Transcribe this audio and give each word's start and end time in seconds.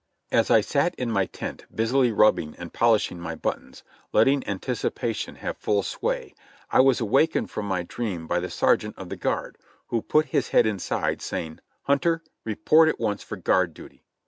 As 0.31 0.49
I 0.49 0.61
sat 0.61 0.95
in 0.95 1.11
my 1.11 1.27
tent 1.27 1.67
busily 1.71 2.11
rubbing 2.11 2.55
and 2.57 2.73
polishing 2.73 3.19
my 3.19 3.35
buttons, 3.35 3.83
letting 4.11 4.43
anticipation 4.47 5.35
have 5.35 5.57
full 5.59 5.83
sway, 5.83 6.33
I 6.71 6.79
was 6.79 7.01
awakened 7.01 7.51
from 7.51 7.67
my 7.67 7.83
dream 7.83 8.25
by 8.25 8.39
the 8.39 8.49
sergeant 8.49 8.97
of 8.97 9.09
the 9.09 9.15
guard, 9.15 9.59
who 9.89 10.01
put 10.01 10.25
his 10.29 10.47
head 10.49 10.65
inside, 10.65 11.21
say 11.21 11.45
ing, 11.45 11.59
"Hunter, 11.83 12.23
report 12.45 12.89
at 12.89 12.99
once 12.99 13.21
for 13.21 13.35
guard 13.37 13.75
duty 13.75 14.03